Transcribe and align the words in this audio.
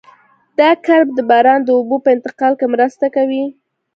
دا 0.59 0.69
کرب 0.85 1.07
د 1.13 1.19
باران 1.29 1.59
د 1.63 1.69
اوبو 1.77 1.95
په 2.05 2.09
انتقال 2.15 2.53
کې 2.59 2.67
مرسته 2.73 3.05
کوي 3.15 3.43